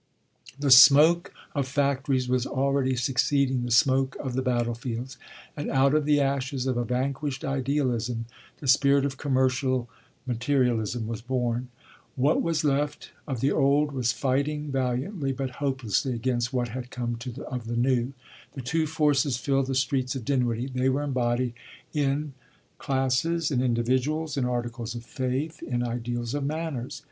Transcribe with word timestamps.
The 0.57 0.71
smoke 0.71 1.31
of 1.53 1.67
factories 1.67 2.27
was 2.27 2.47
already 2.47 2.95
succeeding 2.95 3.61
the 3.61 3.69
smoke 3.69 4.15
of 4.19 4.33
the 4.33 4.41
battlefields, 4.41 5.15
and 5.55 5.69
out 5.69 5.93
of 5.93 6.05
the 6.05 6.19
ashes 6.19 6.65
of 6.65 6.75
a 6.75 6.83
vanquished 6.83 7.45
idealism 7.45 8.25
the 8.57 8.67
spirit 8.67 9.05
of 9.05 9.17
commercial 9.17 9.87
materialism 10.25 11.05
was 11.05 11.21
born. 11.21 11.67
What 12.15 12.41
was 12.41 12.63
left 12.63 13.11
of 13.27 13.41
the 13.41 13.51
old 13.51 13.91
was 13.91 14.11
fighting 14.11 14.71
valiantly, 14.71 15.33
but 15.33 15.51
hopelessly, 15.61 16.15
against 16.15 16.51
what 16.51 16.69
had 16.69 16.89
come 16.89 17.19
of 17.45 17.67
the 17.67 17.77
new. 17.77 18.13
The 18.53 18.61
two 18.63 18.87
forces 18.87 19.37
filled 19.37 19.67
the 19.67 19.75
streets 19.75 20.15
of 20.15 20.25
Dinwiddie. 20.25 20.71
They 20.73 20.89
were 20.89 21.03
embodied 21.03 21.53
in 21.93 22.33
classes, 22.79 23.51
in 23.51 23.61
individuals, 23.61 24.35
in 24.35 24.45
articles 24.45 24.95
of 24.95 25.05
faith, 25.05 25.61
in 25.61 25.83
ideals 25.83 26.33
of 26.33 26.43
manners. 26.43 26.99